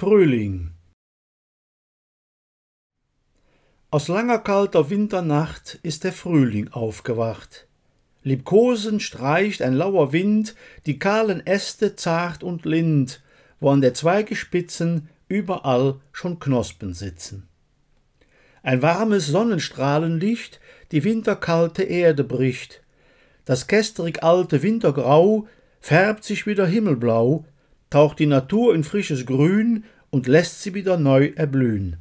Frühling 0.00 0.70
Aus 3.90 4.08
langer 4.08 4.38
kalter 4.38 4.88
Winternacht 4.88 5.78
ist 5.82 6.04
der 6.04 6.14
Frühling 6.14 6.68
aufgewacht. 6.68 7.68
Liebkosend 8.22 9.02
streicht 9.02 9.60
ein 9.60 9.74
lauer 9.74 10.14
Wind 10.14 10.54
die 10.86 10.98
kahlen 10.98 11.46
Äste 11.46 11.96
zart 11.96 12.42
und 12.42 12.64
lind, 12.64 13.22
wo 13.60 13.68
an 13.68 13.82
der 13.82 13.92
Zweigespitzen 13.92 15.10
überall 15.28 16.00
schon 16.12 16.38
Knospen 16.38 16.94
sitzen. 16.94 17.46
Ein 18.62 18.80
warmes 18.80 19.26
Sonnenstrahlenlicht 19.26 20.60
die 20.92 21.04
winterkalte 21.04 21.82
Erde 21.82 22.24
bricht. 22.24 22.82
Das 23.44 23.66
kästrig 23.66 24.22
alte 24.22 24.62
Wintergrau 24.62 25.46
färbt 25.78 26.24
sich 26.24 26.46
wieder 26.46 26.66
himmelblau, 26.66 27.44
taucht 27.90 28.18
die 28.18 28.26
Natur 28.26 28.74
in 28.74 28.84
frisches 28.84 29.26
Grün 29.26 29.84
und 30.10 30.26
lässt 30.26 30.62
sie 30.62 30.74
wieder 30.74 30.96
neu 30.96 31.32
erblühen. 31.36 31.96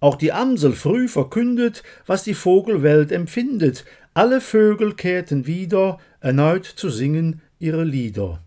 Auch 0.00 0.16
die 0.16 0.32
Amsel 0.32 0.72
früh 0.72 1.08
verkündet, 1.08 1.82
was 2.06 2.24
die 2.24 2.34
Vogelwelt 2.34 3.12
empfindet. 3.12 3.84
Alle 4.14 4.40
Vögel 4.40 4.94
kehrten 4.94 5.46
wieder, 5.46 5.98
erneut 6.20 6.64
zu 6.64 6.88
singen 6.88 7.42
ihre 7.58 7.84
Lieder. 7.84 8.42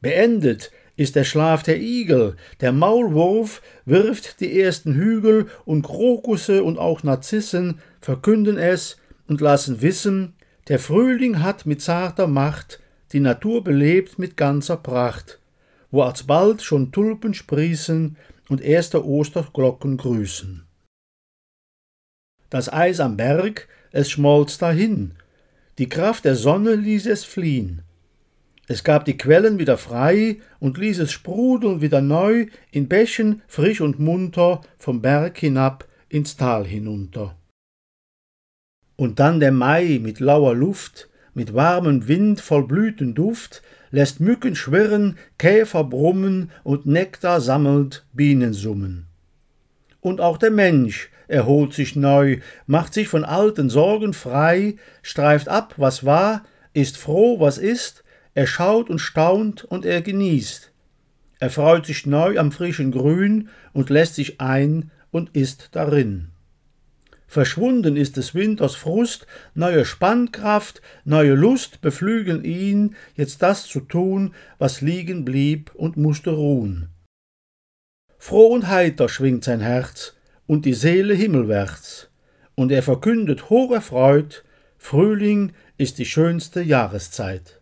Beendet 0.00 0.72
ist 0.96 1.16
der 1.16 1.24
Schlaf 1.24 1.62
der 1.62 1.80
Igel, 1.80 2.36
der 2.60 2.72
Maulwurf 2.72 3.62
wirft 3.84 4.40
die 4.40 4.60
ersten 4.60 4.94
Hügel, 4.94 5.46
und 5.64 5.82
Krokusse 5.82 6.62
und 6.62 6.78
auch 6.78 7.02
Narzissen 7.02 7.80
verkünden 8.00 8.58
es 8.58 8.98
und 9.26 9.40
lassen 9.40 9.82
wissen, 9.82 10.34
der 10.68 10.78
Frühling 10.78 11.42
hat 11.42 11.66
mit 11.66 11.82
zarter 11.82 12.26
Macht 12.26 12.80
die 13.14 13.20
Natur 13.20 13.62
belebt 13.62 14.18
mit 14.18 14.36
ganzer 14.36 14.76
Pracht, 14.76 15.40
wo 15.92 16.02
alsbald 16.02 16.62
schon 16.62 16.90
Tulpen 16.92 17.32
sprießen, 17.32 18.16
und 18.48 18.60
erste 18.60 19.06
Osterglocken 19.06 19.96
grüßen. 19.96 20.66
Das 22.50 22.70
Eis 22.70 23.00
am 23.00 23.16
Berg, 23.16 23.68
es 23.90 24.10
schmolz 24.10 24.58
dahin, 24.58 25.14
die 25.78 25.88
Kraft 25.88 26.24
der 26.26 26.34
Sonne 26.36 26.74
ließ 26.74 27.06
es 27.06 27.24
fliehen. 27.24 27.82
Es 28.66 28.84
gab 28.84 29.04
die 29.04 29.16
Quellen 29.16 29.58
wieder 29.58 29.78
frei 29.78 30.40
und 30.60 30.76
ließ 30.76 30.98
es 30.98 31.12
sprudeln 31.12 31.80
wieder 31.80 32.02
neu 32.02 32.48
in 32.70 32.88
Bächen 32.88 33.42
frisch 33.46 33.80
und 33.80 33.98
munter 33.98 34.60
vom 34.76 35.00
Berg 35.00 35.38
hinab 35.38 35.86
ins 36.08 36.36
Tal 36.36 36.66
hinunter. 36.66 37.36
Und 38.96 39.20
dann 39.20 39.40
der 39.40 39.52
Mai 39.52 39.98
mit 40.02 40.20
lauer 40.20 40.54
Luft, 40.54 41.08
mit 41.34 41.54
warmem 41.54 42.08
Wind 42.08 42.40
voll 42.40 42.66
Blütenduft, 42.66 43.62
lässt 43.90 44.20
Mücken 44.20 44.56
schwirren, 44.56 45.18
Käfer 45.38 45.84
brummen 45.84 46.50
und 46.62 46.86
Nektar 46.86 47.40
sammelt 47.40 48.04
Bienen 48.12 48.52
summen. 48.52 49.06
Und 50.00 50.20
auch 50.20 50.38
der 50.38 50.50
Mensch 50.50 51.10
erholt 51.28 51.72
sich 51.72 51.96
neu, 51.96 52.38
macht 52.66 52.94
sich 52.94 53.08
von 53.08 53.24
alten 53.24 53.70
Sorgen 53.70 54.12
frei, 54.12 54.76
streift 55.02 55.48
ab, 55.48 55.74
was 55.76 56.04
war, 56.04 56.44
ist 56.72 56.96
froh, 56.96 57.40
was 57.40 57.58
ist, 57.58 58.04
er 58.34 58.46
schaut 58.46 58.90
und 58.90 58.98
staunt 58.98 59.64
und 59.64 59.84
er 59.84 60.02
genießt. 60.02 60.72
Er 61.40 61.50
freut 61.50 61.86
sich 61.86 62.06
neu 62.06 62.38
am 62.38 62.52
frischen 62.52 62.90
Grün 62.90 63.48
und 63.72 63.90
lässt 63.90 64.16
sich 64.16 64.40
ein 64.40 64.90
und 65.10 65.36
ist 65.36 65.68
darin. 65.72 66.33
Verschwunden 67.34 67.96
ist 67.96 68.16
des 68.16 68.36
Winters 68.36 68.76
Frust, 68.76 69.26
neue 69.56 69.84
Spannkraft, 69.84 70.80
neue 71.04 71.34
Lust 71.34 71.80
beflügeln 71.80 72.44
ihn, 72.44 72.94
jetzt 73.16 73.42
das 73.42 73.66
zu 73.66 73.80
tun, 73.80 74.36
was 74.58 74.82
liegen 74.82 75.24
blieb 75.24 75.74
und 75.74 75.96
musste 75.96 76.30
ruhen. 76.30 76.90
Froh 78.18 78.54
und 78.54 78.68
heiter 78.68 79.08
schwingt 79.08 79.42
sein 79.42 79.58
Herz 79.58 80.14
und 80.46 80.64
die 80.64 80.74
Seele 80.74 81.14
himmelwärts, 81.14 82.08
und 82.54 82.70
er 82.70 82.84
verkündet 82.84 83.50
hocherfreut, 83.50 84.44
Frühling 84.78 85.54
ist 85.76 85.98
die 85.98 86.06
schönste 86.06 86.62
Jahreszeit. 86.62 87.60